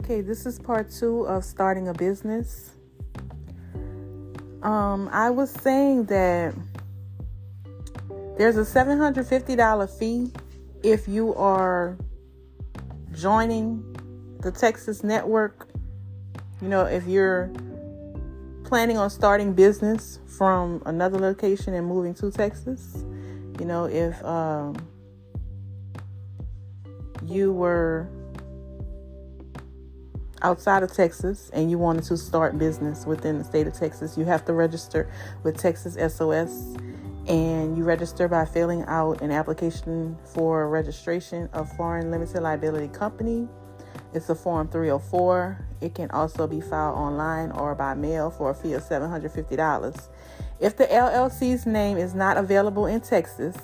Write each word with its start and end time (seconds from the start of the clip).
Okay, 0.00 0.20
this 0.20 0.44
is 0.44 0.58
part 0.58 0.90
two 0.90 1.22
of 1.22 1.42
starting 1.42 1.88
a 1.88 1.94
business. 1.94 2.72
Um, 4.62 5.08
I 5.10 5.30
was 5.30 5.50
saying 5.50 6.04
that 6.04 6.54
there's 8.36 8.58
a 8.58 8.60
$750 8.60 9.98
fee 9.98 10.32
if 10.82 11.08
you 11.08 11.34
are 11.34 11.96
joining 13.14 13.96
the 14.42 14.52
Texas 14.52 15.02
network. 15.02 15.66
You 16.60 16.68
know, 16.68 16.84
if 16.84 17.06
you're 17.06 17.50
planning 18.64 18.98
on 18.98 19.08
starting 19.08 19.54
business 19.54 20.20
from 20.26 20.82
another 20.84 21.18
location 21.18 21.72
and 21.72 21.86
moving 21.86 22.12
to 22.16 22.30
Texas, 22.30 23.02
you 23.58 23.64
know, 23.64 23.86
if 23.86 24.22
um, 24.22 24.76
you 27.24 27.50
were 27.50 28.10
outside 30.46 30.84
of 30.84 30.92
Texas 30.92 31.50
and 31.52 31.72
you 31.72 31.76
wanted 31.76 32.04
to 32.04 32.16
start 32.16 32.56
business 32.56 33.04
within 33.04 33.36
the 33.36 33.42
state 33.42 33.66
of 33.66 33.74
Texas, 33.74 34.16
you 34.16 34.24
have 34.24 34.44
to 34.44 34.52
register 34.52 35.10
with 35.42 35.58
Texas 35.58 35.94
SOS 35.94 36.76
and 37.26 37.76
you 37.76 37.82
register 37.82 38.28
by 38.28 38.44
filling 38.44 38.84
out 38.84 39.20
an 39.22 39.32
application 39.32 40.16
for 40.24 40.68
registration 40.68 41.48
of 41.52 41.68
foreign 41.76 42.12
limited 42.12 42.40
liability 42.40 42.86
company. 42.86 43.48
It's 44.14 44.28
a 44.28 44.36
form 44.36 44.68
304. 44.68 45.66
It 45.80 45.96
can 45.96 46.12
also 46.12 46.46
be 46.46 46.60
filed 46.60 46.96
online 46.96 47.50
or 47.50 47.74
by 47.74 47.94
mail 47.94 48.30
for 48.30 48.50
a 48.50 48.54
fee 48.54 48.74
of 48.74 48.84
$750. 48.84 50.08
If 50.60 50.76
the 50.76 50.84
LLC's 50.84 51.66
name 51.66 51.98
is 51.98 52.14
not 52.14 52.36
available 52.36 52.86
in 52.86 53.00
Texas, 53.00 53.56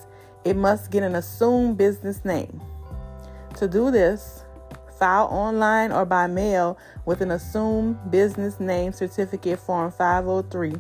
it 0.45 0.57
must 0.57 0.91
get 0.91 1.05
an 1.05 1.15
assumed 1.15 1.79
business 1.79 2.25
name. 2.25 2.61
To 3.59 3.69
do 3.69 3.93
this, 3.93 4.42
file 5.03 5.27
online 5.33 5.91
or 5.91 6.05
by 6.05 6.29
mail 6.29 6.79
with 7.07 7.21
an 7.23 7.33
assumed 7.33 7.99
business 8.13 8.61
name 8.61 8.93
certificate 8.93 9.59
form 9.59 9.91
503 9.91 10.75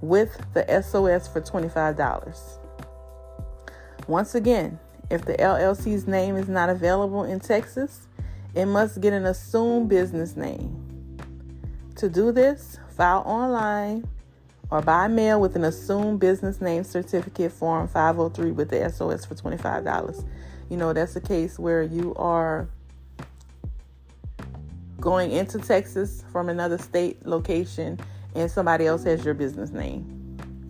with 0.00 0.40
the 0.54 0.62
SOS 0.80 1.26
for 1.26 1.40
$25. 1.40 2.58
Once 4.06 4.36
again, 4.36 4.78
if 5.10 5.24
the 5.24 5.32
LLC's 5.32 6.06
name 6.06 6.36
is 6.36 6.48
not 6.48 6.68
available 6.68 7.24
in 7.24 7.40
Texas, 7.40 8.06
it 8.54 8.66
must 8.66 9.00
get 9.00 9.12
an 9.12 9.26
assumed 9.26 9.88
business 9.88 10.36
name. 10.36 11.18
To 11.96 12.08
do 12.08 12.30
this, 12.30 12.78
file 12.96 13.24
online 13.26 14.06
or 14.70 14.80
by 14.80 15.08
mail 15.08 15.40
with 15.40 15.56
an 15.56 15.64
assumed 15.64 16.20
business 16.20 16.60
name 16.60 16.84
certificate 16.84 17.50
form 17.50 17.88
503 17.88 18.52
with 18.52 18.70
the 18.70 18.88
SOS 18.88 19.24
for 19.24 19.34
$25. 19.34 20.24
You 20.68 20.76
know, 20.76 20.92
that's 20.92 21.16
a 21.16 21.20
case 21.20 21.58
where 21.58 21.82
you 21.82 22.14
are 22.14 22.68
going 25.00 25.32
into 25.32 25.58
Texas 25.58 26.24
from 26.30 26.48
another 26.48 26.78
state 26.78 27.24
location 27.26 27.98
and 28.34 28.50
somebody 28.50 28.86
else 28.86 29.02
has 29.04 29.24
your 29.24 29.34
business 29.34 29.70
name. 29.70 30.16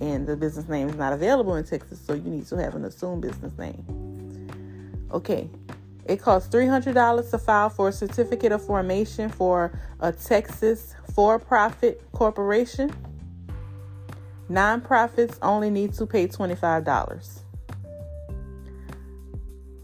And 0.00 0.27
the 0.27 0.36
business 0.36 0.69
name 0.69 0.89
is 0.89 0.97
not 0.97 1.12
available 1.12 1.56
in 1.56 1.64
Texas, 1.64 2.00
so 2.00 2.14
you 2.14 2.31
need 2.31 2.47
to 2.47 2.56
have 2.56 2.75
an 2.75 2.84
assumed 2.84 3.23
business 3.23 3.56
name. 3.58 4.48
Okay, 5.12 5.51
it 6.06 6.23
costs 6.23 6.53
$300 6.55 7.31
to 7.31 7.39
file 7.39 7.69
for 7.69 7.89
a 7.89 7.92
certificate 7.92 8.53
of 8.53 8.64
formation 8.64 9.28
for 9.28 9.78
a 10.01 10.12
Texas 10.12 10.95
for 11.14 11.39
profit 11.39 12.03
corporation. 12.12 12.91
Nonprofits 14.48 15.39
only 15.42 15.70
need 15.70 15.92
to 15.95 16.06
pay 16.06 16.27
$25. 16.27 17.41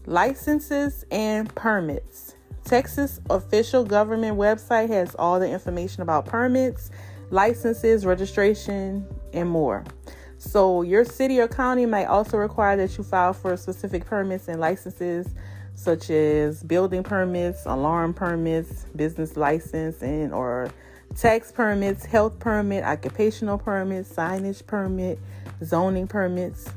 Licenses 0.05 1.05
and 1.11 1.53
permits. 1.53 2.36
Texas 2.67 3.21
official 3.29 3.85
government 3.85 4.37
website 4.37 4.89
has 4.89 5.15
all 5.15 5.39
the 5.39 5.49
information 5.49 6.01
about 6.01 6.25
permits, 6.25 6.91
licenses, 7.29 8.05
registration, 8.05 9.07
and 9.31 9.49
more. 9.49 9.85
So, 10.37 10.81
your 10.81 11.05
city 11.05 11.39
or 11.39 11.47
county 11.47 11.85
might 11.85 12.07
also 12.07 12.35
require 12.35 12.75
that 12.75 12.97
you 12.97 13.05
file 13.05 13.31
for 13.31 13.55
specific 13.55 14.05
permits 14.05 14.49
and 14.49 14.59
licenses, 14.59 15.33
such 15.75 16.09
as 16.09 16.61
building 16.61 17.03
permits, 17.03 17.65
alarm 17.65 18.13
permits, 18.13 18.85
business 18.97 19.37
license, 19.37 20.01
and 20.01 20.33
or 20.33 20.69
tax 21.15 21.53
permits, 21.53 22.03
health 22.03 22.37
permit, 22.37 22.83
occupational 22.83 23.57
permits, 23.57 24.11
signage 24.11 24.65
permit, 24.67 25.19
zoning 25.63 26.05
permits. 26.05 26.69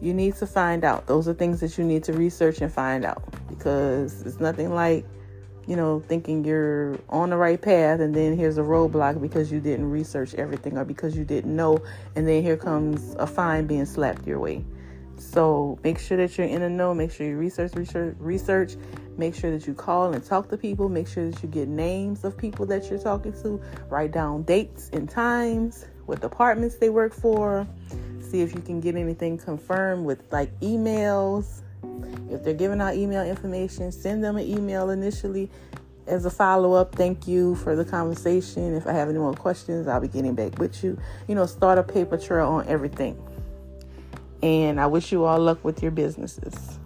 You 0.00 0.14
need 0.14 0.36
to 0.36 0.46
find 0.46 0.84
out. 0.84 1.08
Those 1.08 1.26
are 1.26 1.34
things 1.34 1.58
that 1.58 1.76
you 1.76 1.82
need 1.82 2.04
to 2.04 2.12
research 2.12 2.60
and 2.60 2.72
find 2.72 3.04
out 3.04 3.24
because 3.64 4.20
it's 4.26 4.40
nothing 4.40 4.74
like, 4.74 5.06
you 5.66 5.74
know, 5.74 6.04
thinking 6.06 6.44
you're 6.44 6.98
on 7.08 7.30
the 7.30 7.36
right 7.36 7.60
path 7.60 8.00
and 8.00 8.14
then 8.14 8.36
here's 8.36 8.58
a 8.58 8.62
roadblock 8.62 9.22
because 9.22 9.50
you 9.50 9.58
didn't 9.58 9.90
research 9.90 10.34
everything 10.34 10.76
or 10.76 10.84
because 10.84 11.16
you 11.16 11.24
didn't 11.24 11.56
know, 11.56 11.78
and 12.14 12.28
then 12.28 12.42
here 12.42 12.58
comes 12.58 13.14
a 13.14 13.26
fine 13.26 13.66
being 13.66 13.86
slapped 13.86 14.26
your 14.26 14.38
way. 14.38 14.62
So 15.16 15.78
make 15.82 15.98
sure 15.98 16.18
that 16.18 16.36
you're 16.36 16.46
in 16.46 16.60
the 16.60 16.68
know. 16.68 16.92
Make 16.92 17.10
sure 17.10 17.26
you 17.26 17.38
research, 17.38 17.74
research, 17.74 18.14
research. 18.18 18.76
Make 19.16 19.34
sure 19.34 19.50
that 19.52 19.66
you 19.66 19.72
call 19.72 20.12
and 20.12 20.22
talk 20.22 20.50
to 20.50 20.58
people. 20.58 20.90
Make 20.90 21.08
sure 21.08 21.30
that 21.30 21.42
you 21.42 21.48
get 21.48 21.68
names 21.68 22.24
of 22.24 22.36
people 22.36 22.66
that 22.66 22.90
you're 22.90 22.98
talking 22.98 23.32
to. 23.42 23.62
Write 23.88 24.12
down 24.12 24.42
dates 24.42 24.90
and 24.92 25.08
times, 25.08 25.86
what 26.04 26.20
departments 26.20 26.76
they 26.76 26.90
work 26.90 27.14
for. 27.14 27.66
See 28.20 28.42
if 28.42 28.54
you 28.54 28.60
can 28.60 28.80
get 28.80 28.96
anything 28.96 29.38
confirmed 29.38 30.04
with 30.04 30.20
like 30.30 30.50
emails. 30.60 31.62
If 32.34 32.44
they're 32.44 32.54
giving 32.54 32.80
out 32.80 32.94
email 32.94 33.22
information, 33.24 33.92
send 33.92 34.22
them 34.22 34.36
an 34.36 34.46
email 34.46 34.90
initially 34.90 35.50
as 36.06 36.24
a 36.24 36.30
follow 36.30 36.74
up. 36.74 36.94
Thank 36.94 37.26
you 37.26 37.54
for 37.56 37.76
the 37.76 37.84
conversation. 37.84 38.74
If 38.74 38.86
I 38.86 38.92
have 38.92 39.08
any 39.08 39.18
more 39.18 39.32
questions, 39.32 39.88
I'll 39.88 40.00
be 40.00 40.08
getting 40.08 40.34
back 40.34 40.58
with 40.58 40.84
you. 40.84 40.98
You 41.28 41.34
know, 41.34 41.46
start 41.46 41.78
a 41.78 41.82
paper 41.82 42.18
trail 42.18 42.48
on 42.48 42.68
everything. 42.68 43.22
And 44.42 44.80
I 44.80 44.86
wish 44.86 45.12
you 45.12 45.24
all 45.24 45.38
luck 45.38 45.64
with 45.64 45.82
your 45.82 45.92
businesses. 45.92 46.78